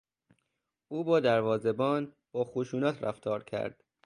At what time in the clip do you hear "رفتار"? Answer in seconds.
3.03-3.43